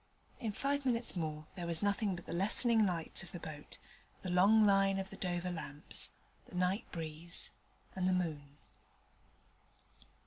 In 0.39 0.51
five 0.51 0.83
minutes 0.83 1.15
more 1.15 1.45
there 1.53 1.67
was 1.67 1.83
nothing 1.83 2.15
but 2.15 2.25
the 2.25 2.33
lessening 2.33 2.87
lights 2.87 3.21
of 3.21 3.31
the 3.31 3.39
boat, 3.39 3.77
the 4.23 4.31
long 4.31 4.65
line 4.65 4.97
of 4.97 5.11
the 5.11 5.15
Dover 5.15 5.51
lamps, 5.51 6.09
the 6.47 6.55
night 6.55 6.91
breeze, 6.91 7.51
and 7.95 8.09
the 8.09 8.13
moon. 8.13 8.57